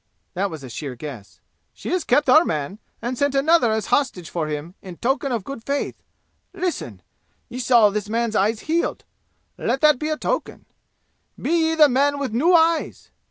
That 0.33 0.49
was 0.49 0.63
a 0.63 0.69
sheer 0.71 0.95
guess. 0.95 1.39
"She 1.73 1.89
has 1.89 2.03
kept 2.03 2.27
our 2.27 2.43
man 2.43 2.79
and 3.03 3.15
sent 3.19 3.35
another 3.35 3.71
as 3.71 3.85
hostage 3.93 4.31
for 4.31 4.47
him 4.47 4.73
in 4.81 4.97
token 4.97 5.31
of 5.31 5.43
good 5.43 5.63
faith! 5.63 6.01
Listen! 6.55 7.03
Ye 7.49 7.59
saw 7.59 7.91
this 7.91 8.09
man's 8.09 8.35
eyes 8.35 8.61
healed. 8.61 9.05
Let 9.59 9.81
that 9.81 9.99
be 9.99 10.09
a 10.09 10.17
token! 10.17 10.65
Be 11.39 11.51
ye 11.51 11.75
the 11.75 11.87
men 11.87 12.17
with 12.17 12.33
new 12.33 12.51
eyes! 12.55 13.11